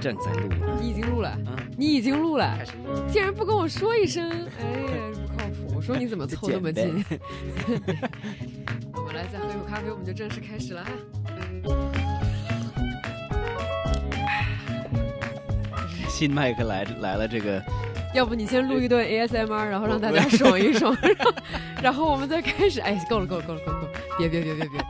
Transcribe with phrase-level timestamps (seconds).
[0.00, 0.78] 正在录呢。
[0.80, 2.94] 你已经录了，嗯，你已经录了开，始录。
[3.12, 4.36] 竟然不跟我说一声，哎
[4.80, 4.88] 呀，
[5.26, 5.74] 不靠谱！
[5.76, 7.04] 我说你怎么凑那么近？
[8.94, 10.90] 我们来再喝一口咖啡，我们就正式开始了哈。
[16.08, 17.62] 新麦克来来了，这个
[18.14, 20.96] 要不你先录一段 ASMR，然后让大家 爽一爽，
[21.82, 22.80] 然后我们再开始。
[22.80, 23.92] 哎，够了，够了，够了，够了，够了！
[24.18, 24.80] 别别别别别！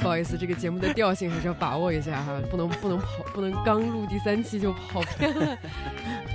[0.00, 5.56] 不好意思，这个节目的调性还是要把握一下哈，不能不能跑，不能刚录第三期就跑偏了。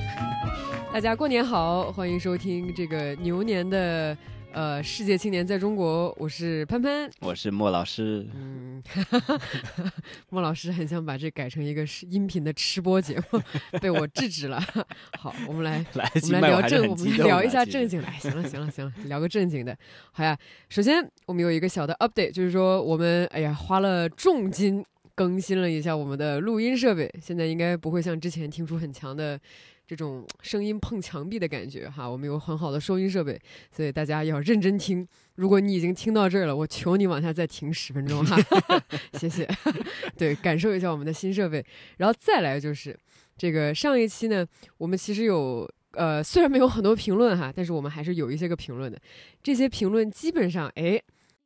[0.93, 4.15] 大家过年好，欢迎收听这个牛年的
[4.55, 7.11] 呃世界青年在中国，我是潘潘。
[7.19, 8.81] 我是莫老师，嗯，
[10.31, 13.41] 莫老师很想把这改成一个是音频的吃播节目，
[13.81, 14.63] 被我制止了。
[15.19, 18.07] 好，我们来来，我们来聊正，我我们聊一下正经的。
[18.07, 19.77] 哎，行了，行了，行了，聊个正经的。
[20.13, 20.37] 好呀，
[20.69, 24.81] 首先我们有一个小的 update，就是说我们哎呀花了重金
[25.15, 29.37] 更新了一下我们的录音设备，现在应该不会像之前听出很强的
[29.87, 32.09] 这种声音碰墙壁的感觉哈。
[32.09, 33.39] 我们有很好的收音设备，
[33.71, 35.07] 所以大家要认真听。
[35.35, 38.37] 如果你已经听到这儿了，我求你往下再停十分钟哈，
[39.19, 39.47] 谢谢。
[40.17, 41.65] 对，感受一下我们的新设备，
[41.97, 42.97] 然后再来就是
[43.37, 44.45] 这个上一期呢，
[44.77, 48.99] 我们其实有呃，虽然没有很多评论哈，但是我们还是有一些个评论的。
[49.43, 51.01] 这些评论基本上哎。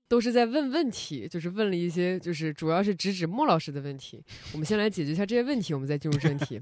[0.10, 4.20] 都是在问问题，就是问了一些，就是主要是直指莫老师的问题。
[4.54, 6.60] 我们先来解决一下这些问题，我们再进入正题。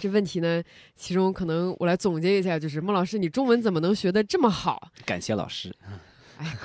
[0.00, 0.62] 这问题呢，
[0.94, 4.90] 其中可能我来总结一下，就是孟老师，你中文怎么能学得这么好？
[5.04, 5.74] 感谢老师。
[6.38, 6.56] 哎，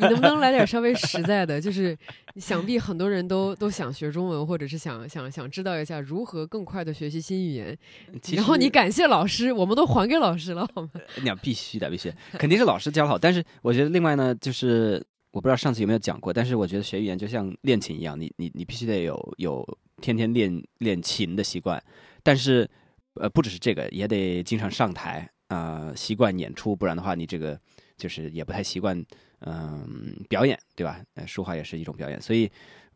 [0.00, 1.60] 你能不能来点稍微实在的？
[1.60, 1.96] 就是
[2.34, 7.78] 想必很多人都都想学中文，或者是想想想知道一下如何更快的学习新语言。
[8.32, 10.90] 然后你感谢老师，我们都还给老师了，好吗？
[11.22, 13.16] 你要必须的，必须，肯定是老师教好。
[13.16, 19.64] 但是我觉得另外呢，就是我不知道上次有没有讲过，但是我觉得学语言就像练琴一样，你你你必须得有有
[20.00, 21.82] 天天练练琴的习惯，
[22.22, 22.68] 但是
[23.14, 27.58] 呃不只是这个，也得经常上台啊、习惯演出，不然的话你这个
[27.96, 29.04] 就是也不太习惯
[29.40, 31.00] 嗯、表演，对吧？
[31.14, 32.50] 呃，说话也是一种表演，所以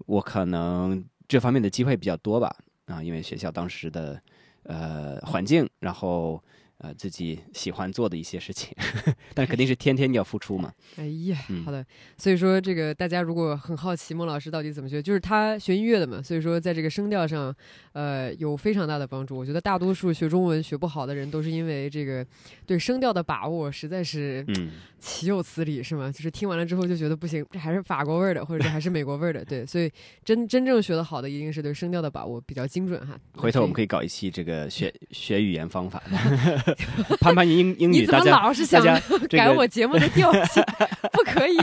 [0.07, 2.55] 我可能这方面的机会比较多吧
[2.87, 4.21] 啊、因为学校当时的
[4.65, 6.43] 呃环境，然后。
[6.79, 8.73] 呃，自己喜欢做的一些事情，
[9.35, 10.73] 但肯定是天天要付出嘛。
[10.97, 11.85] 哎呀嗯，好的。
[12.17, 17.55] 所以说，这个大家如果很好奇孟老师到底怎么学，就是他学音乐的嘛，所以说在这个声调上，
[17.93, 19.37] 呃，有非常大的帮助。
[19.37, 22.25] 我觉得大多数学中文学不好的人，都是因为这个
[22.65, 26.13] 对声调的把握实在是嗯，岂有此理，是吗？
[26.13, 29.45] 就是听完了之后就觉得不行，这还是法国味儿的，或者这还是美国味儿的。
[29.45, 29.91] 对，所以
[30.25, 33.19] 真真正学得好的，一定是对声调的把握比较精准哈。
[33.33, 36.68] 回头我们可以搞一期这个学学语言方法的，
[37.21, 38.83] 潘潘英英语，大家老是想
[39.31, 40.63] 改我节目的调性？
[41.13, 41.57] 不可以。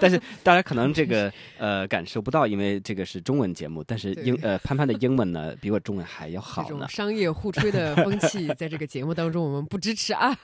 [0.00, 6.68] 但是大家可能这个呃感受不到，因为这个是中文节目，但是英呃潘潘的英文呢比我中文还要好呢。
[6.68, 10.36] 种商业互吹的风气，在这个节目当中，我们不支持啊！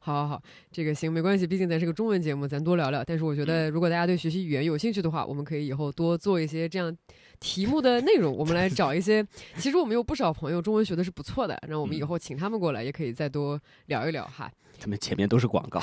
[0.00, 3.02] 好好好，这个行没关系，毕竟咱是个中文节目，咱多聊聊。
[3.04, 6.94] 但是我觉嗯得，如果大家对学习语言有兴趣的话，我们可以以后多做一些这样
[7.40, 8.34] 题目的内容。
[8.36, 9.26] 我们来找一些，
[9.56, 14.50] 其实我们有不少朋友中文学的是不错的，那我们以后请他们过来，也可以再多聊一聊哈。
[14.80, 15.80] 他们前面都是广告，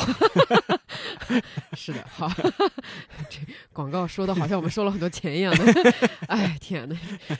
[1.76, 2.32] 是的，好，
[3.30, 3.40] 这
[3.74, 5.94] 广告说的好像我们收了很多钱一样的，
[6.30, 6.96] 哎天呐，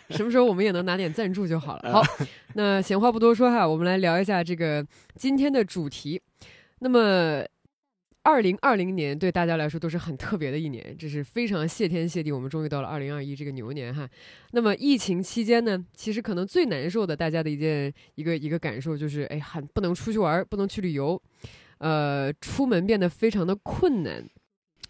[0.10, 1.94] 什么时候我们也能拿点赞助就好了。
[1.94, 2.04] 好，
[2.56, 6.22] 那闲话不多说哈，我们来聊一下这个今天的主题。
[6.80, 7.46] 那么，
[8.26, 14.10] 二零二零年对大家来说都是很特别的一年，这是非常谢天谢地，我们终于到了二零二一这个牛年哈。
[14.52, 21.22] 那么疫情期间呢，其实可能最难受的大家的一件一个一个感受就是，哎，很不能出去玩儿，不能去旅游，
[21.78, 24.28] 呃，出门变得非常的困难。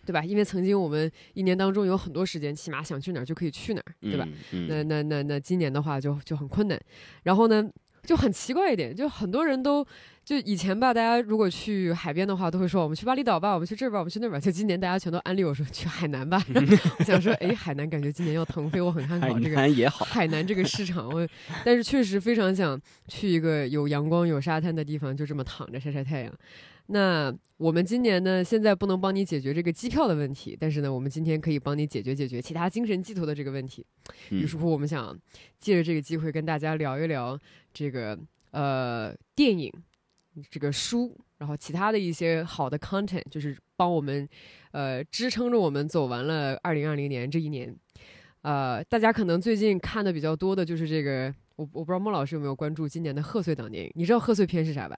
[0.05, 0.23] 对吧？
[0.23, 4.27] 因为曾经我们一年当中有很多时间，起码想去哪儿就可以去哪儿，对吧？
[4.51, 4.67] 嗯？
[4.69, 6.79] 那嗯，那那那今年的话就就很困难，
[7.23, 7.67] 然后呢
[8.05, 9.85] 就很奇怪一点，就很多人都
[10.23, 14.39] 就以前吧，大家如果去海边的话，都会说我们去巴厘岛吧，我们去这儿吧，我们去那儿吧。
[14.39, 16.41] 就今年大家全都安利我说去海南吧，
[16.99, 21.27] 我 想说，哎，海南感觉今年要腾飞，我很看好这个南也好，海南这个市场，我
[21.63, 26.33] 但是确实非常想去一个有阳光、有沙滩的地方，就这么躺着晒晒太阳。
[26.87, 33.83] 那我们今年呢，现在不能帮你解决这个机票的问题，但是呢，我们今天可以帮你解决解决其他精神寄托的这个问题。
[34.29, 35.17] 于嗯是乎，我们想
[35.59, 37.39] 借着这个机会跟大家聊一聊
[37.75, 38.17] 这个
[38.51, 39.69] 呃电影、
[40.49, 44.27] 这个书，然后其他的一些好的 content，就是帮我们
[44.71, 47.75] 呃支撑着我们走完了二零二零年这一年。
[48.41, 53.91] 呃，大家可能最近看的比较多的就是这个，我我不知道莫老师有没有关注今年的贺岁档电影？
[53.95, 54.95] 你知道贺岁片是啥吧？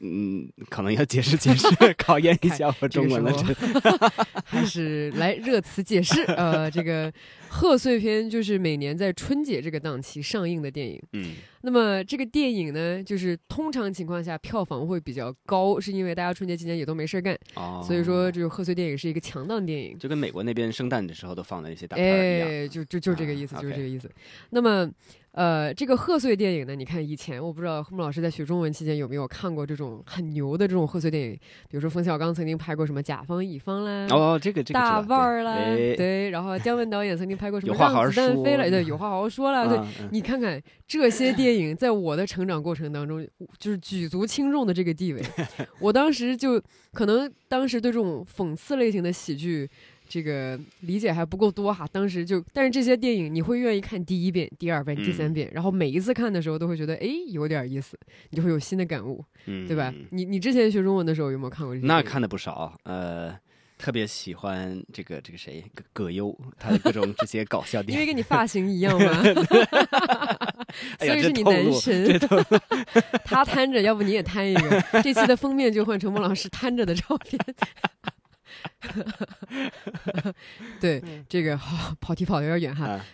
[0.00, 1.66] 嗯，可能要解释解释，
[1.98, 3.32] 考验一下我中文了。
[3.32, 4.12] 这个
[4.44, 6.22] 还是来热词解释。
[6.24, 7.12] 呃， 这个
[7.48, 11.02] 贺岁片就是每年在春节这个档期上映的电影。
[11.12, 19.98] 嗯那么这个电影呢，就是通常情况下票房会比较高，是因为大家春节期间也都没事儿干，哦，所以说这个贺岁电影是一个强档电影。
[19.98, 22.48] 就跟美国那边圣诞的时候都放的一些大片儿一样。
[22.48, 24.10] 哎，就就就这个意思，啊就是这个意思。
[24.48, 24.90] 那么，
[25.32, 31.38] 呃，这个贺岁电影呢，你看以前我不知道木老师在学中文期间有没有看过这种很牛的这种贺岁电影，
[31.68, 34.08] 比如说冯小刚曾经拍过什么《甲方乙方》啦。
[34.10, 43.24] 哦，这个这个大腕儿啦，对哎对，然后姜文导演曾经拍过什么《有话好好让子弹飞了》， 说对，有话好好说了，对，你看看这些电影，在我的成长过程当中，
[43.56, 45.22] 就是举足轻重的这个地位。
[45.78, 46.60] 我当时就
[46.92, 49.70] 可能当时对这种讽刺类型的喜剧，
[50.10, 51.86] 这个理解还不够多哈。
[51.92, 57.96] 当时就，但是这些电影你会愿意看第一遍、第二遍、第三嗯遍，然后每一次看的时候都会觉得，哎，有点意思，
[58.30, 59.94] 你就会有新的感悟，嗯对吧？
[59.96, 61.86] 嗯你你之前学中文的时候有没有看过这些？
[61.86, 63.32] 那看的不少，呃，
[63.78, 68.00] 特别喜欢这个这个谁葛葛优，他的各种这些搞笑因电影。
[68.00, 69.22] 为跟你发型一样嘛，
[70.98, 72.18] 所以是你男神
[73.24, 74.82] 他摊着，要不你也摊一个。
[75.02, 77.38] 这期的封面就换成孟老师摊着的照片。
[80.80, 82.86] 对，这个好跑题跑的有点远哈。
[82.86, 83.04] 啊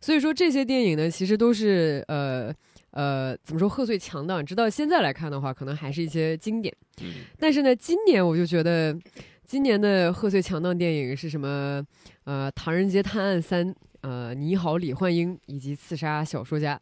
[0.00, 2.52] 所以说这些电影呢，其实都是呃
[2.90, 6.74] 呃怎么说贺岁强档，直到现在来看的话，可能还是一些经典。
[7.00, 8.96] 嗯但是呢，今年我就觉得，
[9.44, 11.84] 今年的贺岁强档电影是什么？
[12.24, 13.64] 呃，《唐人街探案三》、
[14.00, 16.74] 呃，《你好，李焕英》以及《刺杀小说家》。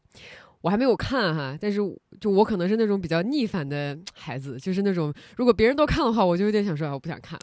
[0.65, 1.79] 我还没有看哈，但是
[2.19, 7.39] 就我可能是那种比较逆反的孩子，就是那种如果别人都看的话，我就有点想说，啊我不想看，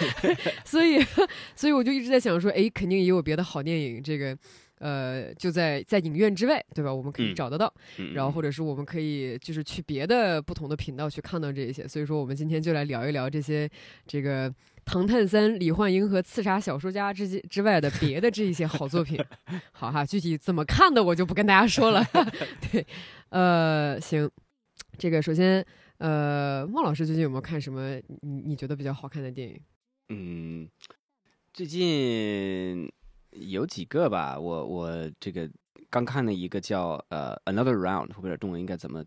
[0.64, 0.98] 所以，
[1.54, 4.34] 所以我就一直在想说，哎，肯定也有别的好电影，这个，
[4.78, 6.90] 呃，就在在影院之外，对吧？
[6.94, 7.70] 我们可以嗯找得到。
[7.98, 13.68] 嗯然后或者是我们可以就是去别的不同的频道去看到这一些，所以说我们今天就来聊一聊这些
[14.06, 14.50] 这个
[14.84, 19.18] 《唐探三》李焕英和《刺杀小说家》之间之外的别的这一些好作品。
[19.72, 22.04] 好哈，具体怎么看的我就不跟大家说了。
[22.70, 22.86] 对，
[23.30, 24.30] 呃，行，
[24.98, 25.64] 这个首先，
[25.98, 29.60] 呃，孟老师最近有没有看什么你你觉得比较好看的电影？
[30.10, 30.68] 嗯，
[31.52, 32.90] 最近
[33.32, 35.48] 有几个吧，我我这个
[35.88, 39.02] 刚看了一个叫呃 Another Round，我不知道中文应该怎么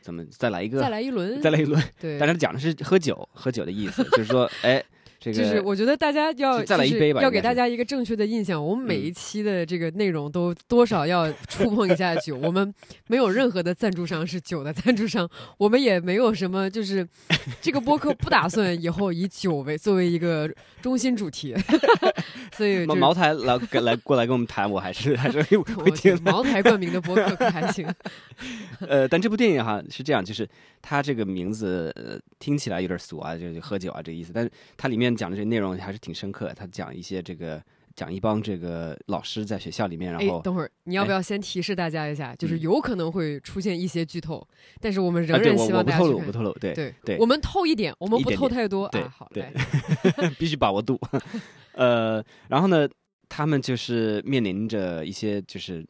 [0.00, 4.82] 怎么再来一个，再来一轮，再来一轮，对，但是讲的是喝酒，喝酒的意思，就是说， 哎，
[5.20, 8.64] 这个就是我觉得大家要再来一杯吧要给大家一个正确的印象。
[8.64, 12.74] 我们每嗯一期的这个内容都多少要触碰一下酒， 我们
[13.06, 15.28] 没有任何的赞助商是酒的赞助商，
[15.58, 17.06] 我们也没有什么就是
[17.60, 20.50] 这个播客不打算以后以酒为作为一个
[20.80, 21.54] 中心主题，
[22.56, 26.18] 所以就是茅茅台来跟来过来跟我们谈，我还是还是 会我听。
[26.22, 27.86] 茅台冠名的播客可还行。
[28.88, 30.48] 呃，但这部电影哈是这样，就是
[30.80, 36.52] 它这个名字呃听起来有点俗啊，就是喝酒啊这个意思，但是它里面讲的这些内容还是挺深刻。
[36.54, 37.62] 他讲一些这个
[37.94, 44.46] 讲一帮这个老师在学校里面，然哎后，等会儿你要不哎要先提示大家一下，就是嗯有可能会出现一些剧透，
[44.80, 46.32] 但是我们仍然希望大家不透露不。
[46.32, 49.14] 透露，对对对我们透一点，我们不透太多啊。
[49.16, 50.98] 好，对来， 必须把握度。
[51.74, 52.88] 呃，然后呢，
[53.28, 55.86] 他们就是面临着一些就是。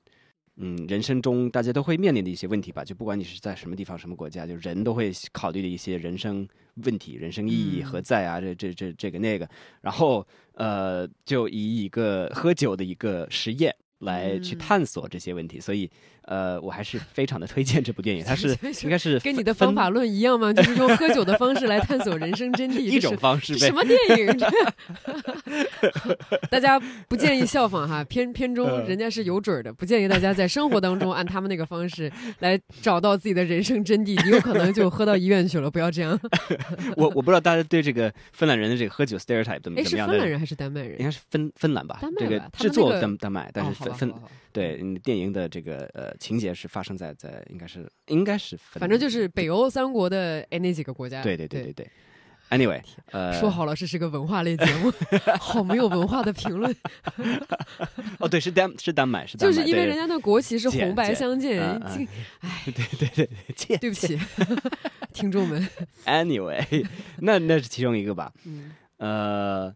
[0.62, 6.46] 嗯，人生中大家都会面临的一些问题吧，就不管你是在什么地方、什么国家，就人都会考虑的一些人生
[6.76, 7.86] 问题、人生意义嗯。
[7.86, 8.40] 何在啊？
[8.40, 9.48] 这这这这个那个，
[9.80, 14.58] 然后呃，就以一个喝酒的一个实验来去嗯。
[14.58, 15.90] 探索这些问题，所以
[16.30, 20.52] 呃，我还是非常的推荐这部电影，它是 应该是跟你的方法论一样吗？
[20.54, 23.68] 就是用喝酒的方式来探索人生真谛，一种方式什。
[23.74, 24.38] 么电影？
[26.48, 32.08] 大家不建议效仿哈，片片中嗯人家是有准儿的，不建议大家在生活当中按他们那个方式
[32.38, 36.16] 来找到自己的人生真谛，你有可能就喝到医院去了，不要这样。
[36.96, 41.04] 我我不知道大家对这个芬兰人的这个喝酒 stereotype 怎么哎，怎么样的是芬兰人还是丹麦人应？
[41.04, 44.14] 该是芬芬兰吧，丹麦这个制作丹丹麦，但哦是芬芬
[44.52, 51.22] 对嗯电影的这个呃情节是发生在在应该是应该是，反正就是北欧三国的哎那几个国家。
[51.22, 51.90] 对对对对对。
[52.50, 54.92] Anyway，呃，说好了这是个文化类节目，
[55.38, 56.74] 好没有文化的评论，
[58.18, 62.08] 哦，对，是丹是丹麦是丹麦，就是因为人家的国旗是红白相间哎，嗯
[62.74, 64.18] 对对对对不起，
[65.14, 65.64] 听众们。
[66.06, 66.84] Anyway，
[67.18, 69.72] 那那是其中一个吧，嗯，呃，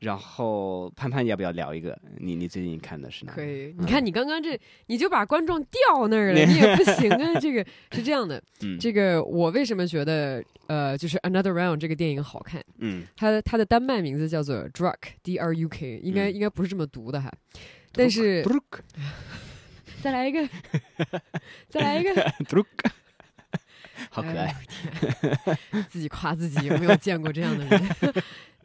[0.00, 1.96] 然后潘潘要不要聊一个？
[2.18, 3.32] 你你最近看的是哪？
[3.32, 3.66] 可以。
[3.66, 7.38] 嗯你看你刚刚这，你就把观众吊那儿了，你也不行啊。
[7.38, 12.62] 这个 是这样的，嗯这个我为什么觉得呃，就是 Another Round 这个电影好看？
[12.78, 17.30] 嗯，它的它的丹麦名字叫做 Druk，D R U K，应该嗯应该不是这么读的哈。
[17.92, 18.42] 但是
[20.00, 20.48] 再来一个，
[21.68, 22.14] 再来一个
[22.48, 22.64] ，Druk，
[24.08, 24.56] 好可爱。
[25.44, 25.56] 哎
[25.90, 27.82] 自己夸自己有没有见过这样的人？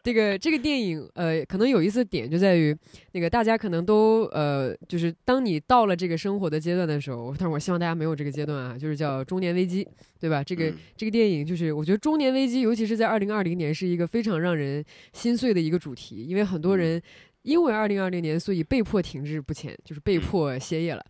[0.05, 2.77] 这个这个电影，呃，可能有意思的点就在于，
[3.13, 9.87] 那个大家可能都呃，就是当你到了这个生活的阶段的时候，但是我希望大家没有这个阶段啊，就是叫中年危机，
[10.19, 10.43] 对吧？
[10.43, 17.01] 这个、嗯这个电影就是，我觉得中年危机，尤其是在二零二零年，是一个非常让人心碎的一个主题，因为很多人
[17.41, 21.03] 因为二零二零年，所以被迫停滞不前，就是被迫歇业了。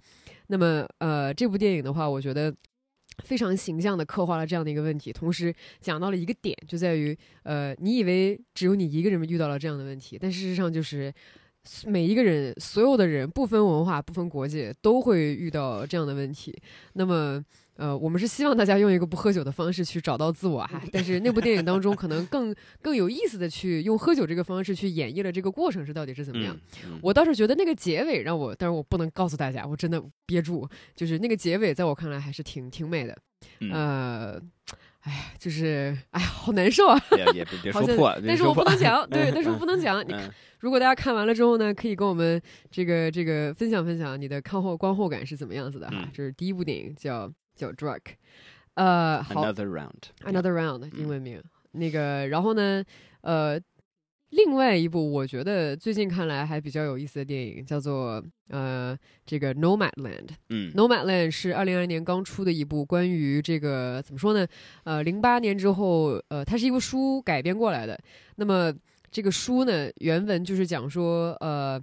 [0.48, 2.54] 那么，呃，这部电影的话，我觉得
[3.24, 11.14] 非常形象的刻画了这样的一个问题，同时讲到了一个点，就在于，呃，你以为只有你一个人遇到了这样的问题，但事实上就是
[11.86, 16.56] 每一个人，所有的人，不分文化、不分国界，都会遇到这样的问题。
[16.94, 17.44] 那么，
[17.76, 26.56] 呃，我们是希望大家用一个不喝酒的方式去找到自我哈，但是那部电影当中可能更更有意思的去用喝酒这个方式去演绎了这个过程是到底是怎么样。
[26.86, 26.92] 嗯？
[26.94, 33.18] 嗯我倒是觉得那个结尾让我，但是我不能告诉大家，我真的憋住，就是那个结尾在我看来还是挺挺美的。
[33.60, 34.42] 嗯呃，
[35.02, 37.00] 哎呀，就是哎呀，好难受啊！
[37.18, 40.02] 也别别别好像说破，但是我不能讲， 对，但是我不能讲。
[40.08, 42.42] 你看如果大家看完了之后呢，可以跟我们
[42.72, 45.98] 这个这个分享分享你的看后观后感是怎么样子的哈。
[45.98, 48.02] 嗯这是第一部电影叫叫 Drug，
[48.76, 51.42] 呃，好 Another round，Another Round 嗯英文名。
[51.72, 52.84] 那个，然后呢，
[53.22, 53.60] 呃，
[54.30, 60.30] 另外一部我觉得最近看来还比较有意思的电影叫做呃这个 Nomadland。
[60.50, 64.48] 嗯 Nomadland 是二零二零年刚出的一部关于这个怎么说呢？
[64.84, 68.00] 呃，零八年之后，呃，它是一部书改编过来的。
[68.38, 68.74] 那么
[69.12, 71.82] 这个书呢，原文就是讲说，呃，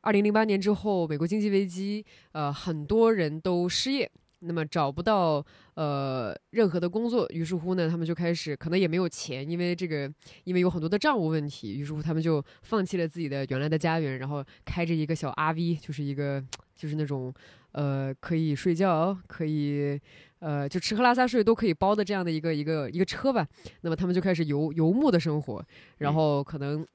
[0.00, 4.10] 二零零八年之后，美国经济危机，呃，很多人都失业，
[4.46, 10.12] 那么找不到呃任何的工作，于是乎呢，他们就开始可能也没有钱，因为这个
[10.44, 16.44] 因为有很多的账务问题，于是乎他们就放弃了自己的原来的家园，然后开着一个小 RV，就是一个
[16.76, 17.32] 就是那种
[17.72, 19.98] 呃可以睡觉，可以
[20.40, 23.46] 呃就吃喝拉撒睡都可以包的这样的一个一个一个车吧。
[23.80, 25.64] 那么他们就开始游游牧的生活，
[25.98, 26.86] 然后可能。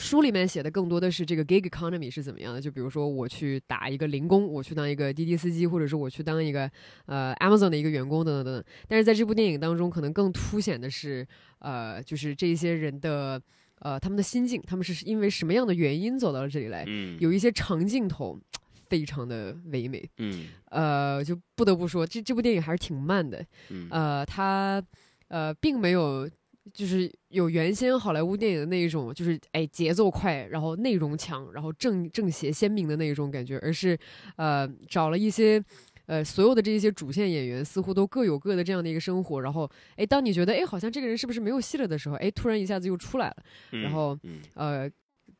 [0.00, 6.68] 书里面写的更多的是这个 gig economy 是怎么样的，就比如说我去打一个零工，我去当一个滴滴司机，或者是我去当一个
[7.04, 8.64] 呃 Amazon 的一个员工等等等等。
[8.88, 11.26] 但是在这部电影当中，可能更凸显的是
[11.58, 13.40] 呃，就是这些人的
[13.80, 17.18] 呃他们的心境，他们是因为什么样的原因走到了这里来，嗯。
[17.20, 18.40] 有一些长镜头
[18.88, 20.46] 非常的唯美，嗯。
[20.70, 23.86] 呃，就不得不说这这部电影还是挺慢的，嗯。
[23.90, 24.82] 呃，它
[25.28, 26.28] 呃并没有
[26.72, 33.98] 就是有原先好莱坞电影的那一种，就是哎节奏快，然后内容强，然后正正邪鲜明的那一种感觉，而是
[34.36, 35.62] 呃找了一些。
[36.06, 43.36] 呃，所有的这一些主线演员似乎都各有各的这样的一个生活，然后，哎，当你觉得，哎，好像这个人是不是没有戏了的时候，哎，突然一下子又出来了，
[43.70, 44.90] 嗯然后嗯呃，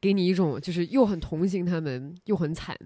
[0.01, 2.77] 给你一种就是又很同情他们，又很惨，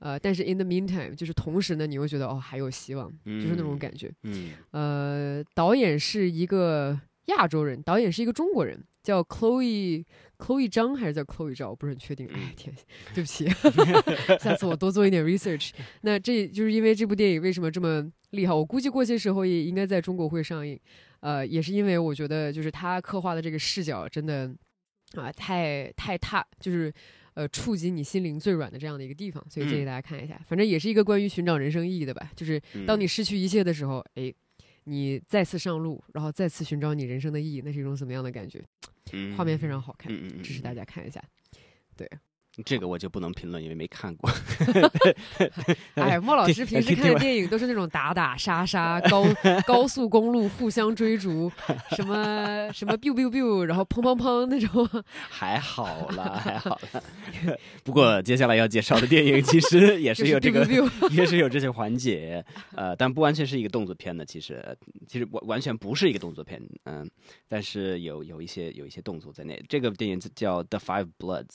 [0.00, 4.12] 呃，但是 in the meantime，就是同时呢，你又觉得哦还有希望，就是那种感觉。
[4.24, 6.98] 嗯呃，导演是一个
[7.30, 10.04] 亚洲人，导演是一个中国人，叫 Chloe
[10.38, 12.26] Chloe 张还是叫 Chloe 赵，我不是很确定。
[12.28, 12.74] 哎嗯天，
[13.14, 13.48] 对不起，
[14.38, 15.70] 下次我多做一点 research。
[16.02, 18.52] 那这就是因为这部电影为什么这么厉害？
[18.52, 20.78] 我估计过些时候也应该在中国会上映。
[21.20, 24.54] 呃，也是因为我觉得就是他刻画的这个视角真的
[25.14, 26.92] 啊、太太踏，就是。
[27.34, 30.38] 呃，触及你心灵最软的这样的一个地方，所以建议嗯大家看一下。
[30.48, 34.34] 反正也是一个关于寻找人生意义的吧，就是嗯当你失去一切的时候，哎，
[34.84, 38.64] 你再次上路，然后再次寻找你人生的意义，那是一种怎么样的感觉？
[39.12, 41.22] 嗯画面非常好看，支持大家看一下。
[42.64, 44.30] 这个我就不能评论，因为没看过。
[45.94, 49.24] 哎，莫老师平时看的电影都是那种打打杀杀、高
[49.66, 51.50] 高速公路互相追逐，
[51.96, 54.88] 什么什么 biu biu biu，然后砰砰砰那种。
[55.28, 57.02] 还好啦，还好啦。
[57.84, 60.66] 不过接下来要介绍的电影其实也是是有这个
[61.10, 64.74] 也是有这些环节，呃，但不完全是一个动作片的，其实呃
[65.06, 67.08] 其实完完全不是一个动作片，嗯、
[67.48, 69.62] 但是有有一些有一些动作在内。
[69.68, 71.46] 这个电影叫《The Five Bloods》，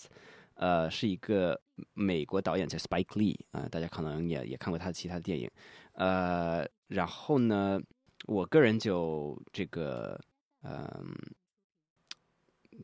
[0.56, 1.60] 呃，是一个
[1.94, 5.50] 美国导演叫 Spike Lee 啊、大家可能也也看过他的其他的电影，
[5.94, 7.80] 呃，然后呢，
[8.26, 10.20] 我个人就这个，
[10.64, 11.16] 嗯、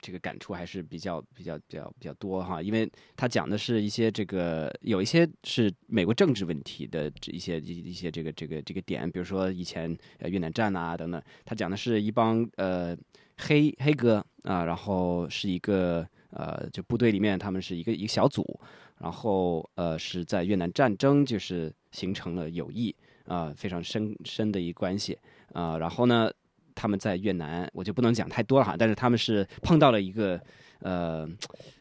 [0.01, 12.95] 这个感触还是比较比较比较比较多哈，因为他讲的是一些这个有一些是美国政治问题的这一些一一些这个这个这个点，比如说以前呃越南战啊等等，他讲的是一帮呃
[13.37, 18.59] 黑黑哥啊，然后是一个呃就部队里面他们是一个一个小组，
[19.00, 22.95] 然后呃是在越南战争就是形成了友谊
[23.25, 25.17] 啊、非常深深的一个关系
[25.53, 26.31] 啊、然后呢。
[26.73, 30.41] 他们在越南，我就不能讲太多了哈，但是他们是碰到了一个
[30.79, 31.27] 呃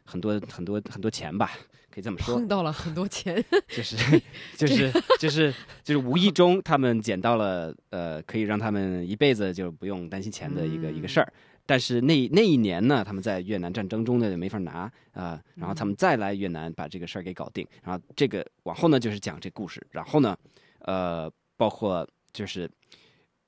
[0.04, 1.52] 很多很多很多钱吧，
[1.90, 3.96] 可以这么说碰，到了很多钱， 就是
[4.56, 11.32] 就是就是就是无意中他们捡到了呃可以让他们一辈子就不用担心钱的一个、一个事儿。
[11.66, 17.66] 但是那那一年呢，他们在越南战争中呢没法拿啊、然后他们再来越南把这个事儿给搞定。
[17.84, 20.36] 然后这个往后呢就是讲这故事，然后呢，
[20.80, 22.68] 呃，包括就是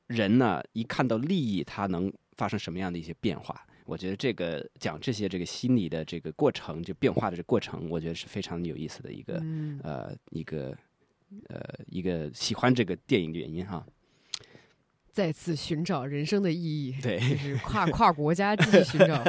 [0.06, 3.60] 人呢一看到利益，他能发生什么样的一些变化。
[3.92, 10.74] 我觉得这个讲这些这个心理的这个过程，就变化的这个过程，我觉得是非常有意思的一个、嗯，呃一个
[11.50, 13.84] 呃一个喜欢这个电影的原因哈。
[15.12, 19.22] 再次寻找人生的意义，对就是跨跨国家继续寻找。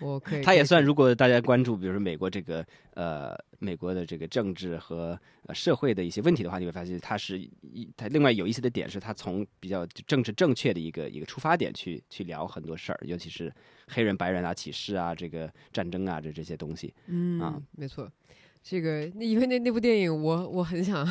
[0.00, 13.52] 我可以， 他也算，如果大家关注，比如说美国这个呃美国的这个政治和呃社会的一些问题的话，你会发现他是一它另外有意思的点是，他从比较政治正确的一个一个出发点去去聊很多事儿，尤其是
[13.88, 16.92] 黑人白人啊、歧视啊、这个战争啊这这些东西。
[17.06, 18.10] 嗯，啊没错。
[18.66, 21.06] 这个，那因为那那部电影我我很想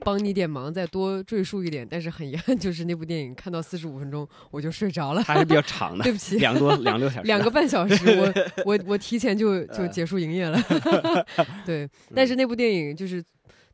[0.00, 10.62] 帮你点忙，再多赘述一点，但是很遗憾， 就是那部电影看到四十五分钟我就睡着了，还是比较长的 对，不起，两多两个多小时，两个半小时，我我我提前就 就结束营业了。
[11.64, 13.24] 对，但是那部电影就是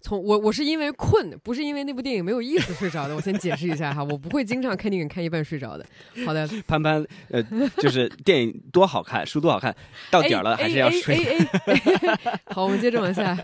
[0.00, 3.14] 从我我是因为困，不是因为那部电影没有意思睡着的。
[3.16, 5.84] 我先解释一下哈，我不会经常看电影看一半睡着的。
[6.24, 7.42] 好的， 潘潘呃，
[7.78, 9.74] 就是电影多好看，书多好看，
[10.10, 11.18] 到点儿了哎还是要睡。
[12.54, 13.36] 好，我们接着往下，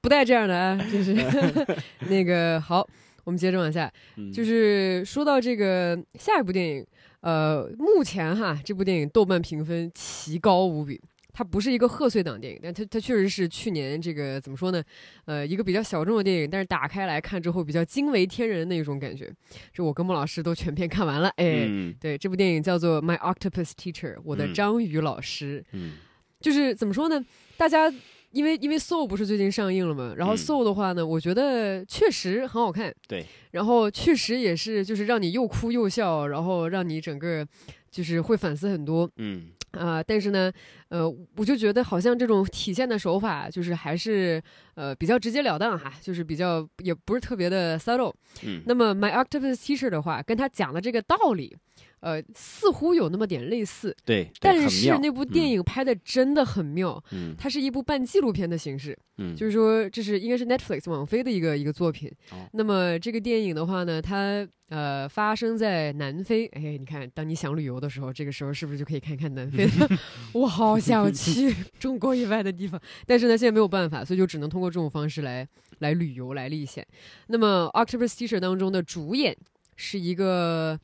[0.00, 1.16] 不带这样的啊，就是
[2.08, 2.86] 那个好，
[3.24, 6.86] 我们接着往下，嗯就是说到这个下一部电影，
[7.22, 11.00] 呃，目前哈这部电影豆瓣评分奇高无比。
[11.38, 14.82] 它不是一个贺岁档电影，但它它确实是去年这个怎么说呢？
[15.24, 19.32] 呃，一个比较小众的电影，但是打开来看之后比较惊为天人的一种感觉。
[19.72, 25.64] 这我跟孟老师都全片看完了，哎，嗯对，这部电影叫做《My Octopus Teacher》，我的嗯章鱼老师。
[25.70, 25.92] 嗯
[26.40, 27.24] 就是怎么说呢？
[27.56, 27.88] 大家
[28.30, 30.36] 因为因为 Soul 不是最近上映了嘛，然后嗯。
[30.36, 37.46] Soul 的话呢，我觉得确实很好看，对，然后确实也是就是让你又哭又笑，然后让你整个
[37.90, 39.48] 就是会反思很多嗯。
[39.72, 40.50] 啊、但是呢，
[40.88, 41.06] 呃，
[41.36, 44.42] 我就觉得好像这种体现的手法就是还是
[44.74, 48.14] 呃比较直截了当哈，就是比较也不是特别的 subtle。
[48.44, 48.62] 嗯。
[48.64, 51.54] 那么 My Octopus Teacher 的话，跟他讲的这个道理，
[52.00, 62.10] 呃，似乎有那么点类似，对，对但是那部电影拍的真的很妙，嗯它是一部半纪录片的形式，嗯就是说这是应该是 Netflix 网飞的一个一个作品。
[62.30, 66.46] 哦那么这个电影的话呢，它呃发生在南非。
[66.48, 69.66] 哎，你看，当你想旅游的时候，这个时候是不是就可以看看南非？
[70.34, 75.46] 我好想去 中国以外的地方，但是呢，现在没有办法，所以就只能通过这种方式来
[75.80, 76.86] 来旅游来历险。
[77.28, 79.36] 那么《Octopus Teacher》当中的主演
[79.76, 80.78] 是一个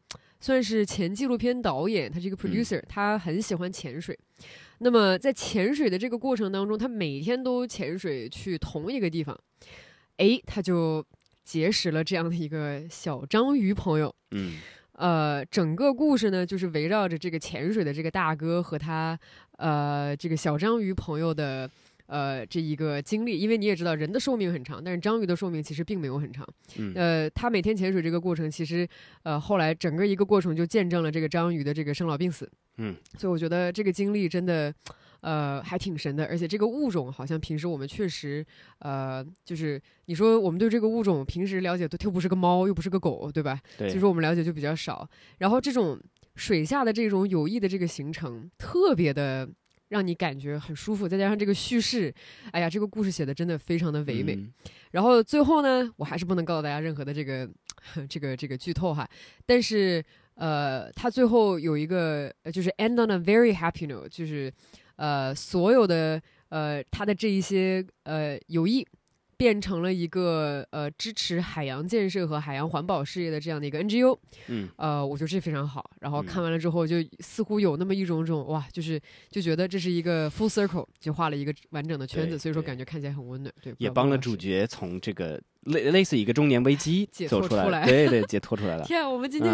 [0.45, 4.15] 算是前纪录片导演，他是一个 producer，、他很喜欢潜水。
[4.81, 9.35] 那么在潜水的这个过程当中，他每天都潜水去同一个地方，
[10.19, 11.03] 诶，他就
[11.45, 14.15] 结识了这样的一个小章鱼朋友。
[14.33, 14.59] 嗯
[14.93, 19.19] 呃，整个故事呢，就是围绕着这个潜水的这个大哥和他
[19.57, 21.71] 呃这个小章鱼朋友的
[22.07, 23.39] 呃这一个经历。
[23.39, 26.47] 因为你也知道，人的寿命很长，但是章鱼的寿命其实并没有很长。
[26.77, 28.89] 嗯呃，他每天潜水这个过程，其实
[29.23, 32.51] 呃后来整个一个过程就见证了这个章鱼的这个生老病死。
[32.79, 34.75] 嗯，所以我觉得这个经历真的。
[35.27, 38.45] 呃，还挺神的，而且这个物种好像平时我们确实，
[38.81, 43.59] 呃，就是你说我们对这个物种平时了解都又不是个猫，又不是个狗，对吧？
[43.79, 45.09] 对，其实我们了解就比较少。
[45.39, 45.99] 然后这种
[46.37, 49.49] 水下的这种友谊的这个形成，特别的
[49.89, 52.13] 让你感觉很舒服，再加上这个叙事，
[52.53, 54.35] 哎呀，这个故事写的真的非常的唯美。
[54.35, 54.53] 嗯
[54.91, 57.51] 然后最后呢，我还是不能告诉大家任何的这个
[58.09, 59.09] 这个这个剧透哈，
[59.45, 60.01] 但是
[60.37, 64.53] 呃，他最后有一个呃就是 end on a very happy note，就是
[64.95, 68.87] 呃所有的呃他的这一些呃友谊。
[69.37, 74.19] 变成了一个呃支持海洋建设和海洋环保事业的这样的一个 NGO，
[74.49, 75.89] 嗯呃，我觉得这非常好。
[76.01, 83.55] 然后嗯看完了之后，就似乎有那么一种种哇，就是就觉得这是一个 full circle，就画了一个完整的圈子，所以说感觉看起来很温暖。
[83.63, 84.19] 对，也帮了。
[84.19, 88.85] 主角从这个类类似一个中年危机解走出来，脱出来对对，解脱出来了。
[88.85, 89.53] 天啊，我们今天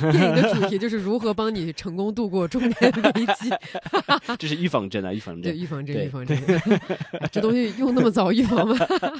[0.00, 3.50] 嗯，电影的主题就是如何帮你成功度过中年危机。
[4.38, 5.60] 这是预防针啊，预防对，针。
[5.60, 6.38] 预防针，预防针。
[7.30, 8.76] 这东西用那么早预防吗？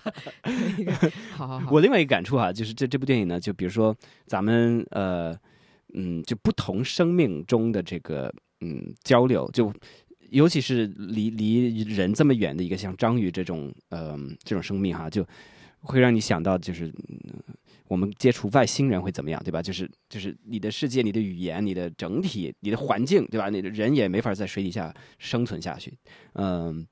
[0.78, 0.92] 那个
[1.32, 3.94] 好好好，我另外一个感触哈、就是这这部电影呢，就比如说
[4.26, 5.36] 咱们呃
[5.94, 9.72] 嗯，就不同生命中的这个嗯交流，就
[10.30, 15.22] 尤其是离离人这么远的一个像章鱼这种呃这种生命哈、就
[15.86, 16.86] 会让你想到就是。
[17.08, 17.20] 嗯
[17.88, 19.62] 我们接触外星人会怎么样，对吧？
[19.62, 23.48] 就是就是你的世界、你的语言、你的整体、你的环境，对吧？
[23.48, 25.96] 你的人也没法在水底下生存下去，
[26.32, 26.84] 嗯。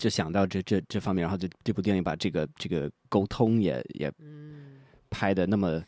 [0.00, 4.78] 就想到这这这方面，然后这这部电影把这个这个沟通也也嗯，
[5.10, 5.82] 拍的那么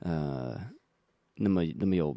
[0.00, 0.60] 呃
[1.36, 2.14] 那么那么有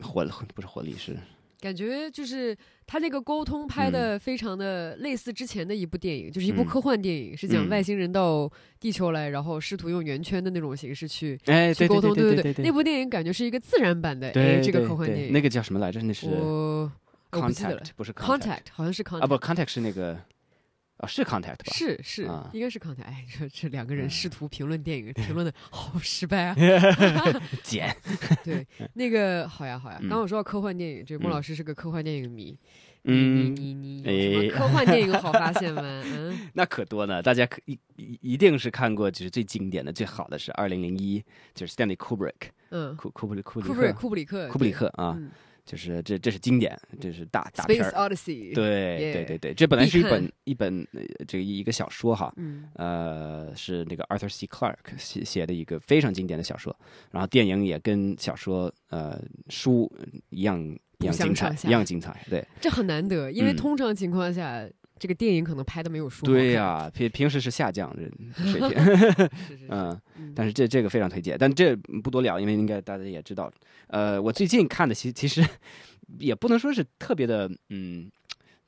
[0.00, 0.24] 活
[0.54, 1.16] 不是活力是
[1.60, 12.14] 感觉就是他那个沟通拍的非常的类似之前的一部电影，就是一部嗯科幻电影，是讲嗯外星人到地球来，然后试图用圆圈的那种形式去哎对对去沟通。
[12.14, 15.26] 对对对对那部电影感觉是一个自然版的哎对这个科幻电影。
[15.28, 16.00] 对那个叫什么来着？
[16.02, 16.90] 那是我
[17.32, 20.18] 我不记得了 contact 不是 contact 好像是 contact 啊不 contact 是那个
[21.00, 21.72] 啊是 contact 吧？
[21.72, 23.02] 是是、啊应该是 contact。
[23.04, 26.56] 哎，这这两个人嗯试图评论电影，评论的好失败啊。
[27.62, 27.94] 剪
[28.44, 29.98] 对，那个好呀好呀。
[30.00, 32.56] 嗯刚刚我说到科幻电影，这个莫嗯老师是个科幻电影迷。
[33.04, 35.80] 嗯你你你有什么哎科幻电影好发现吗？
[35.82, 41.22] 嗯， 那可多呢，大家可一一一定是看过，就是最经典的、最好的是二零零一，
[41.54, 45.30] 就是 Stanley Kubrick 嗯，库库布里库布库布里里克库布里克，库布里克啊，嗯
[45.70, 48.08] 就是这这是经典，这是大大片，Space 儿。
[48.08, 54.48] Odyssey，，对对对对，这本来是一本一本呃这个一个小说哈，嗯呃，是那个 Arthur C.
[54.48, 56.76] Clarke 写写的一个非常经典的小说，
[57.12, 59.88] 然后电影也跟小说呃书
[60.30, 60.58] 一样
[60.98, 64.68] 一样精彩一样精彩，对这很难得，因为嗯通常情况下，
[65.00, 69.30] 这个电影可能拍的没有书对看呀、平平时是下降这 水平，是是是，
[69.68, 70.00] 嗯。
[70.18, 73.50] 嗯但是这这个非常推荐，但这不多聊，因为应该大家也知道。
[73.88, 75.44] 呃，我最近看的其其实
[76.18, 78.08] 也不能说是特别的，嗯，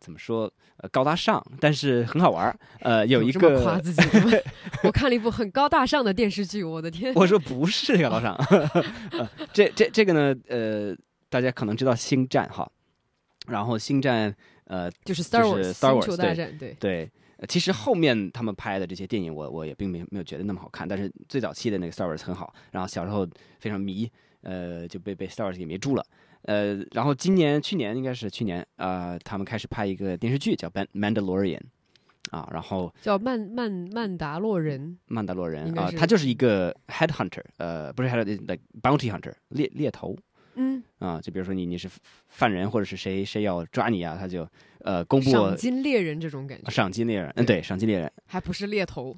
[0.00, 2.58] 怎么说，呃，高大上，但是很好玩儿。
[2.80, 4.02] 呃，有一这么夸，自己？
[4.82, 7.12] 我看了一部很高大上的电视剧，我的天！
[7.14, 8.34] 我说不是高大上，
[9.12, 10.96] 呃这这这个呢，呃，
[11.28, 12.68] 大家可能知道《星战》哈，
[13.46, 14.32] 然后《星战》
[14.64, 23.26] 呃，就是 Star Wars 是 Star 星 Wars，对球大战，对，对，呃其实后面他们拍的这些电影我，我也并没没有觉得那么好看，但是最早期的那个 Star Wars 很好，然后小时候
[23.58, 24.10] 非常迷，
[24.42, 26.04] 呃，就被被 Star Wars 给迷住了。
[26.42, 31.60] 呃，然后今年去年应该是去年，呃，他们开始拍一个电视剧叫《Man Mandalorian》，
[32.36, 40.16] 啊，然后叫曼曼曼达洛人，曼达洛人啊，他就是一个 head hunter，呃，不是 head like bounty hunter 猎猎头
[40.54, 41.88] 嗯，啊，就比如说你你是
[42.28, 44.46] 犯人或者是谁谁要抓你啊，他就
[44.80, 49.16] 呃公布赏金猎人这种感觉，赏金猎人，嗯，对，赏金猎人，还不是猎头，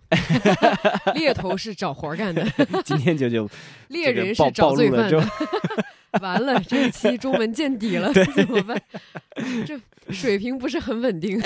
[1.15, 2.45] 猎头是找活干的，
[2.85, 3.49] 今天就就
[3.89, 5.29] 猎人是找罪犯的后。
[6.21, 8.81] 完了，这一期中文见底了，怎么办？
[9.67, 9.81] 这
[10.13, 11.41] 水平不是很稳定。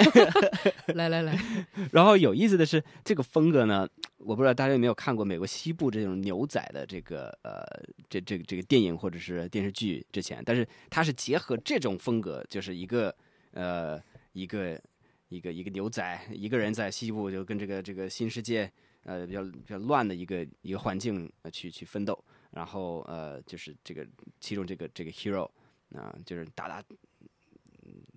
[0.95, 1.39] 来 来来，
[1.93, 7.63] 然后有意思的是，这个风格呢，我不知道大家有没有看过美国西部这种牛仔的这个呃
[8.09, 13.15] 这这个这个电影或者是电视剧之前，但是它是结合这种风格，就是一个
[13.53, 14.01] 呃
[14.33, 14.81] 一个
[15.29, 18.71] 一个一个牛仔一个人在西部就跟这个这个新世界
[19.05, 22.19] 呃比较比较乱的一个一个环境呃去去奋斗，
[22.51, 24.07] 然后呃就是这个
[24.41, 25.49] 其中这个这个 hero
[25.95, 26.83] 啊、就是打打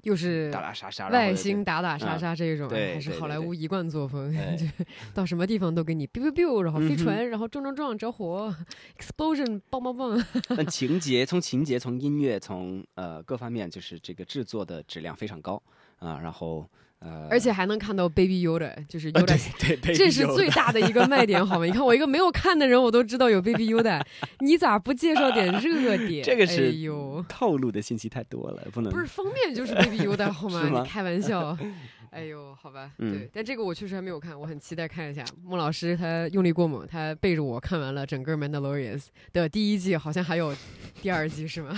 [0.04, 4.34] 又是打打杀杀，外星打打杀杀这种，对还是好莱坞一贯作风，
[5.14, 8.54] 到什么地方都给你 biu biu biu，然后飞船，然后撞撞撞着火，
[9.00, 10.22] explosion，棒棒棒。
[10.50, 15.62] 但 情节从情节从音乐从呃各方面，就是这个制作的质量非常高
[16.00, 16.70] 啊、然后
[17.04, 21.66] 呃，而且还能看到 Baby Yoda，就是呃 Yoda，、对对，这是最大的一个卖点，好吗？
[21.66, 24.02] 你看我一个没有看的人，我都知道有 Baby Yoda，
[24.40, 26.24] 你咋不介绍点热点？
[26.24, 30.70] 这个是哎呦，透露的信息太多了，不能不是封面就是 Baby Yoda 好吗？
[30.70, 31.58] 吗你开玩笑。
[32.12, 35.24] 哎呦，好吧，嗯对，但这个我确实还没有看，我很期待看一下。
[35.44, 39.00] 莫老师他用力过猛，他背着我看完了整个《Mandalorians》
[39.32, 40.54] 的第一季，好像还有
[41.02, 41.74] 第二季是吗？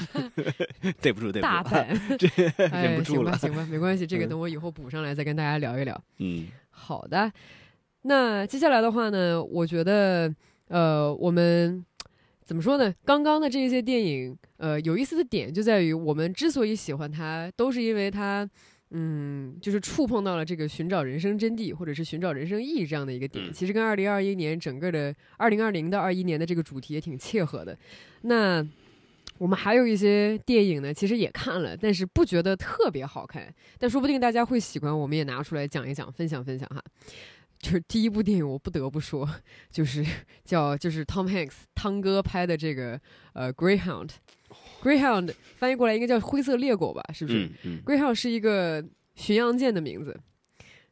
[0.99, 1.87] 对不住对不住，大胆，
[2.71, 6.03] 哎，忍不住了行吧，行吧，没关系，这个嗯等我以后补上来再跟大家聊一聊。
[6.17, 7.31] 嗯好的，
[8.01, 10.33] 那接下来的话呢，我觉得，
[10.67, 11.85] 呃，我们
[12.43, 12.91] 怎么说呢？
[13.05, 18.49] 刚刚的这些电影，呃，有意思的点就在于，我们之所以喜欢它，都是因为它，
[18.95, 23.47] 嗯，就是触碰到了这个寻找人生真谛或者是寻找人生意义这样的一个点。
[23.47, 27.75] 嗯其实跟二零二一年整个的二零二零到二一年的这个主题也挺切合的。
[28.21, 28.63] 那
[29.39, 33.51] 我们还有一些电影呢，其实也看了，但是不觉得特别好看。
[33.79, 36.79] 但说不定大家会喜欢，我们也拿出来讲一讲，分享分享哈。
[37.59, 39.27] 就是第一部电影，我不得不说，
[39.71, 40.05] 就是
[40.45, 42.99] 叫就是 Tom Hanks 汤哥拍的这个
[43.33, 44.09] 呃 Greyhound。
[44.83, 47.01] Greyhound 翻译过来应该叫灰色猎狗吧？
[47.13, 48.83] 是不是、嗯嗯 Greyhound 是一个
[49.15, 50.19] 巡洋舰的名字。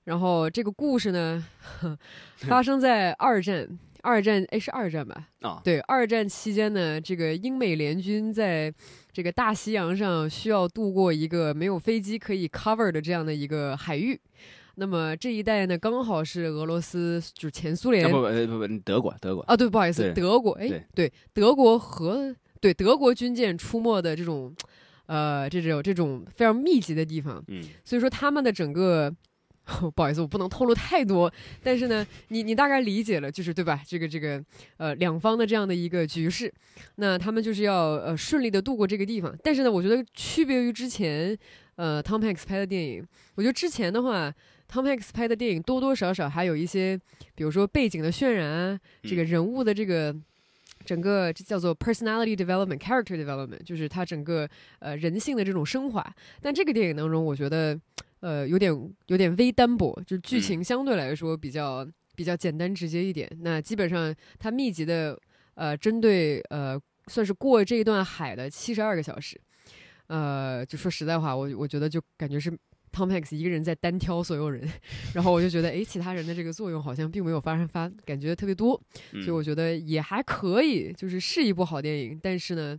[0.06, 1.45] 然后这个故事呢，
[2.38, 3.67] 发生在二战，
[4.01, 5.27] 二战哎是二战吧？
[5.41, 8.73] 啊对，二战期间呢，这个英美联军在
[9.12, 14.19] 这个大西洋上需要渡过一个没有飞机可以 cover 的这样的一个海域。
[14.75, 24.56] 那么这一带呢，刚好是俄罗斯，就是前苏联啊不不不德国德国啊，对，不好意思，德国，哎，对，德国和对德国军舰出没的这种，
[25.08, 29.13] 呃，这种这种非常密集的地方，嗯所以说他们的整个
[29.93, 33.82] 不好意思，我不能透露太多，但是呢，你你大概理解了，就是对吧？
[33.86, 34.41] 这个这个
[34.78, 36.54] 呃两方的这样的一个局势，
[36.95, 39.36] 那他们就是要呃顺利的度过这个地方。
[39.43, 41.38] 但是呢，我觉得区别于之前
[41.76, 44.34] 呃 Tom Hanks 拍的电影，我觉得之前的话。
[44.74, 46.97] Tom Hanks 拍的电影多多少少还有一些，
[47.36, 50.15] 比如说背景的渲染啊，这个人物的这个
[50.86, 54.48] 整个这叫做 personality development、character development，就是他整个
[54.80, 56.15] 呃人性的这种升华。
[56.41, 57.80] 但这个电影当中，我觉得
[58.20, 58.72] 呃有点
[59.08, 63.30] 有点微单薄，就是剧情相对来说比较比较简单直接一点。
[63.41, 65.17] 那基本上它密集的
[65.56, 69.39] 呃针对呃算是过这一段海的七十二个小时，
[70.08, 72.52] 呃就说实在话，我我觉得就感觉是。
[72.91, 74.69] Tom Hanks 一个人在单挑所有人，
[75.13, 78.80] 然后我就觉得，哎，其他人的这个作用好像并没有发生发，感觉特别多，
[79.12, 82.77] 所以我觉得也还可以，就是是一部好电影，但是呢，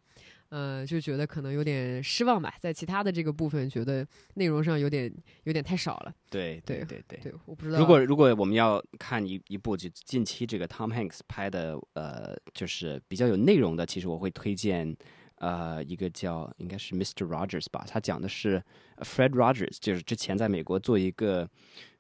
[0.51, 5.11] 呃，就觉得可能有点失望吧，在其他的这个部分，觉得内容上有点
[5.45, 6.13] 有点太少了。
[6.31, 7.79] 对对对对对，我不知道。
[7.79, 14.95] 如果如果我们要看一一部就近期这个 Tom Hanks 拍的，呃，就是比较有内容的，其实我会推荐。
[15.43, 17.27] 呃，一个叫应该是 Mr.
[17.27, 18.63] Rogers 吧，他讲的是
[18.99, 21.49] Fred Rogers，就是之前在美国做一个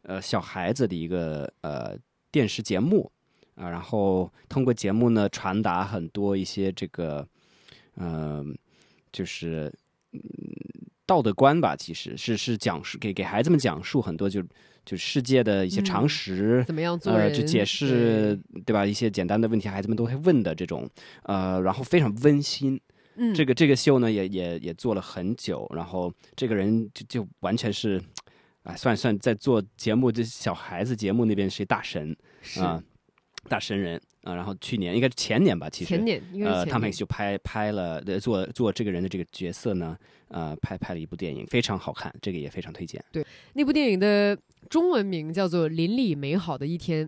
[0.02, 1.98] 呃小孩子的一个呃
[2.30, 3.10] 电视节目
[3.56, 7.26] 啊，然后通过节目呢传达很多一些这个
[7.96, 8.56] 嗯，
[9.10, 9.72] 就是
[10.12, 10.20] 嗯
[11.04, 14.40] 道德观吧，其实是是讲述给给孩子们讲述很多就
[14.84, 18.86] 就世界的一些常识，怎么样做呃，就解释对吧？
[18.86, 20.88] 一些简单的问题，孩子们都会问的这种
[21.24, 22.80] 呃，然后非常温馨。
[23.16, 28.00] 嗯，这个这个秀呢，也也也做了很久，然后这个人就就完全是，
[28.62, 32.16] 啊，算算在做节目，这小孩子节目那边是大神
[32.58, 32.82] 啊，
[33.48, 34.34] 大神人啊。
[34.34, 39.96] 然后去年应该是前年吧，其实前年，呃，他们就拍拍了做做这个人的这个角色呢，
[40.28, 43.04] 呃，拍拍了一部电影，非常好看，这个也非常推荐。
[43.12, 44.38] 对，那部电影的
[44.70, 47.06] 中文名叫做《邻里美好的一天》。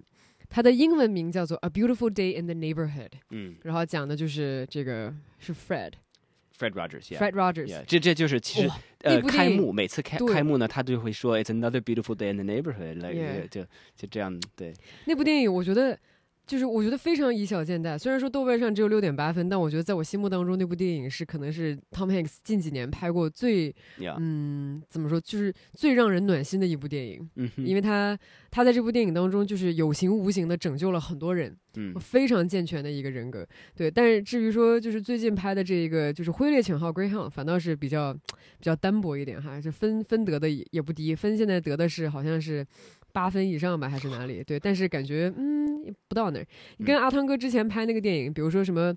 [0.48, 8.70] 它的英文名叫做《A Beautiful Day in the Neighborhood》，嗯，然后讲的就是这个是 Fred，Fred Rogers，Fred Rogers，这这就是其实
[9.02, 13.62] 呃开幕每次开开幕呢，他就会说 It's another beautiful day in the neighborhood，来就
[13.96, 14.72] 就这样对。
[15.06, 15.98] 那部电影我觉得。
[16.46, 23.74] 就是我觉得非常以小见大，虽然说豆瓣上只有六点八分，但我觉得在我心目当中，那部电影是可能是 Tom Hanks 近几年拍过最，
[24.18, 27.28] 嗯，怎么说，就是最让人暖心的一部电影。
[27.36, 28.18] 嗯，因为他
[28.50, 33.46] 他在这部电影当中，就是有形无形的拯救了很多人，嗯，非常健全的一个人格。
[33.74, 42.66] 对，但是至于说就是最近拍的这一个就是灰猎犬号 Greyhound，反倒是比较比较单薄一点哈，就分分得的也也不低，分现在得的是好像是。
[43.14, 44.42] 八分以上吧，还是哪里？
[44.42, 46.46] 对，但是感觉嗯不到那儿。
[46.78, 48.92] 你跟阿汤哥之前拍那个电影，比如说什么《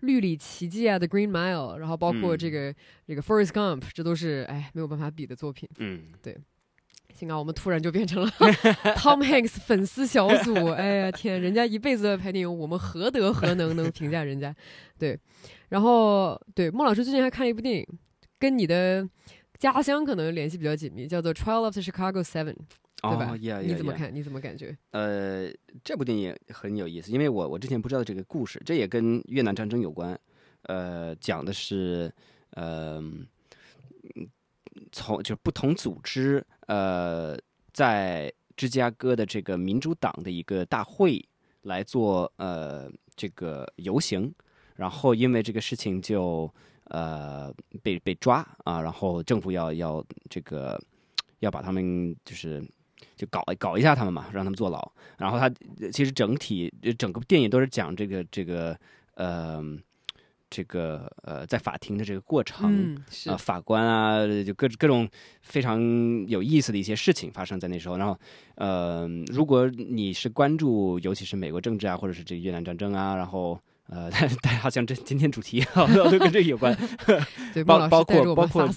[0.00, 2.74] 绿里奇迹》啊，《The Green Mile》，然后包括这个
[3.06, 5.66] 这个《Forest Gump》，这都是哎没有办法比的作品。
[5.78, 6.36] 嗯，对。
[7.14, 8.28] 幸好我们突然就变成了
[8.98, 10.66] Tom Hanks 粉丝小组。
[10.72, 14.54] 哎呀天，人家一辈子在拍电影，我们何德何能能评价人家？
[14.98, 15.18] 对。
[15.70, 17.86] 然后对孟老师最近还看了一部电影，
[18.38, 19.08] 跟你的
[19.58, 22.52] 家乡可能联系比较紧密，叫做《Trial of the Chicago Seven》。
[23.02, 23.36] 对吧？
[23.60, 24.14] 你怎么看？
[24.14, 24.74] 你怎么感觉？
[24.92, 25.52] 呃，
[25.82, 30.18] 这部电影很有意思，因为我我之前不知道这个故事，这也跟越南战争有关。
[30.62, 32.10] 呃，讲的是
[32.52, 33.02] 呃，
[34.90, 37.38] 从就不同组织呃，
[37.74, 41.22] 在芝加哥的这个民主党的一个大会
[41.60, 44.32] 来做呃这个游行，
[44.76, 46.50] 然后因为这个事情就
[46.84, 47.52] 呃
[47.82, 50.82] 被被抓啊，然后政府要要这个
[51.40, 52.64] 要把他们就是。
[53.16, 54.92] 就搞搞一下他们嘛，让他们坐牢。
[55.18, 55.48] 然后他
[55.92, 58.76] 其实整体整个电影都是讲这个这个
[59.14, 59.62] 呃
[60.50, 65.08] 这个呃在法庭的这个过程啊，法官啊，就各各种
[65.42, 65.80] 非常
[66.26, 67.96] 有意思的一些事情发生在那时候。
[67.96, 68.18] 然后
[68.56, 73.58] 呃，如果你是关注尤其是美国政治啊，或者是这个越南战争啊，然后。
[73.86, 74.10] 呃，
[74.42, 76.76] 但好像这今天主题 好像都跟这个有关，
[77.66, 78.68] 包包括包括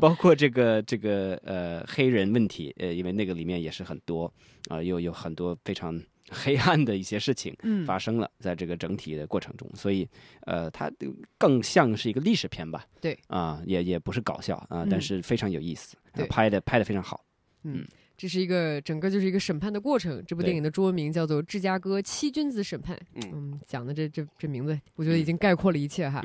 [0.00, 4.32] 包括这个这个呃黑人问题，呃，因为那个里面也是很多
[4.68, 5.98] 啊，又有很多非常
[6.30, 10.06] 黑暗的一些事情发生了，在这个整体的过程中，所以
[10.42, 10.90] 呃，它
[11.38, 12.84] 更像是一个历史片吧？
[13.00, 15.96] 对啊，也也不是搞笑啊，但是非常有意思，
[16.28, 17.24] 拍的拍的非常好，
[17.62, 17.84] 嗯。
[18.16, 20.22] 这是一个整个就是一个审判的过程。
[20.26, 22.96] 这部电影的中文名叫做《芝加哥七君子审判》。
[23.32, 26.22] 嗯，讲的这这这名字，我觉得已经概括了一切哈。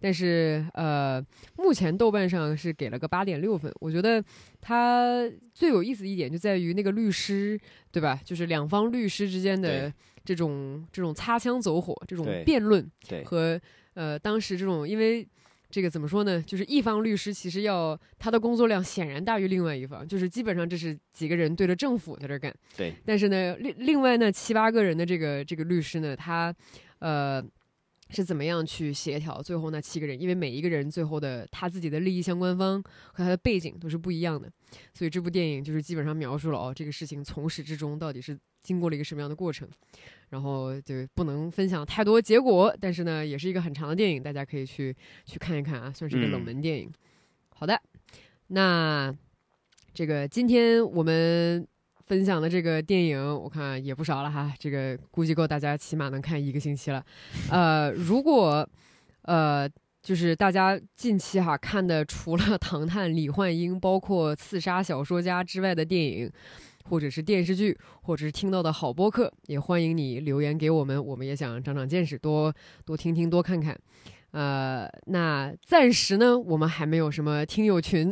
[0.00, 1.24] 但是呃，
[1.56, 3.72] 目前豆瓣上是给了个八点六分。
[3.80, 4.22] 我觉得
[4.60, 7.58] 它最有意思一点就在于那个律师，
[7.90, 8.20] 对吧？
[8.24, 9.92] 就是两方律师之间的
[10.24, 12.88] 这种这种擦枪走火、这种辩论，
[13.24, 13.60] 和
[13.94, 15.26] 呃当时这种因为。
[15.72, 16.40] 这个怎么说呢？
[16.42, 22.54] 就是一方律师其实要他的工作量显然大于另外一方，就是基本上这是几个人对着政府在这干。
[22.76, 26.54] 对，但是呢，另另外呢七八个人的这个这个律师呢，他
[27.00, 27.44] 呃。
[28.14, 30.20] 是怎么样去协调最后那七个人？
[30.20, 32.78] 因为每一个人最后的他自己的利益相关方
[33.14, 34.52] 和他的背景都是不一样的，
[34.92, 39.68] 所以这部电影就是基本上描述了哦，这个事情从始至终到底是经过了一个什么样的过程。
[40.30, 46.90] 然后就不能分享太多结果，但是呢，也是一个很长的电影，大家可以去去看一看啊，算是一个冷门电影。
[47.50, 47.80] 好的，
[48.48, 49.14] 那
[49.92, 51.66] 这个今天我们。
[52.04, 57.02] 分享的这个电影，我看也不少了哈，这个估计够大家起码能看一个星期了。
[57.48, 58.68] 呃，如果
[59.22, 59.66] 呃，
[60.02, 66.30] 就是大家近期哈看的，除了《唐探》李焕英，包括《刺杀小说家》之外的电影，
[66.84, 73.78] 或者是电视剧，或者是听到的好播客，也欢迎你留言给我们，我们也想长长见识，多多听听，多看看。
[74.32, 78.10] 呃，那暂时呢，我们还没有什么听友群。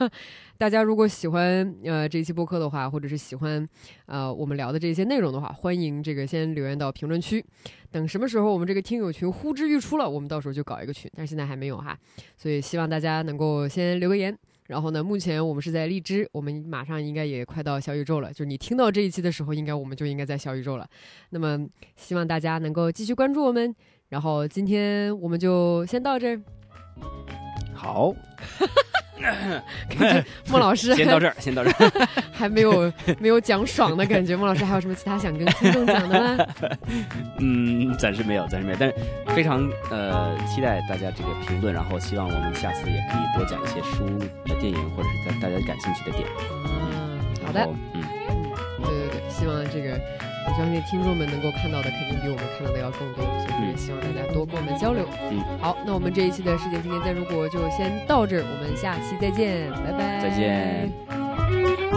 [0.56, 3.68] 大家如果喜欢呃这期播客的话，或者是喜欢
[4.06, 7.44] 呃我们聊的这些内容的话，欢迎这个先留言到评论区。
[7.90, 11.10] 等什么时候我们这个听友群呼之欲出了，我们到时候就搞一个群。
[11.14, 11.98] 但是现在还没有哈，
[12.38, 14.36] 所以希望大家能够先留个言。
[14.68, 18.30] 然后呢，目前我们是在荔枝，我们马上应该也快到小宇宙了。
[18.30, 20.86] 就是你听到这一期的时候，应该我们就应该在小宇宙了。
[21.30, 23.74] 那么希望大家能够继续关注我们。
[24.10, 26.40] 然后今天我们就先到这儿。
[27.80, 28.12] 好，
[29.88, 34.36] 感觉孟老师 先到这儿，先到这儿， 还没有没有讲爽的感觉。
[34.36, 36.46] 孟老师还有什么其他想跟听众讲的吗？
[37.38, 38.94] 嗯，暂时没有，暂时没有，但是
[39.32, 44.04] 非常呃期待大家这个评论，然后希望我们下次也可以多讲一些书、
[44.48, 46.26] 呃电影或者是大家感兴趣的点。
[46.66, 47.64] 嗯，好的，
[47.94, 48.52] 嗯嗯，
[48.84, 50.00] 对对对，希望这个。
[50.48, 55.04] 我相信听众们能够看到的肯定比我们看到的要更多，所以也希望大家多跟我们交流。
[55.30, 61.87] 嗯，好，那我们这一期的世界青年在中国就先到这儿，我们下期再见，拜拜，再见。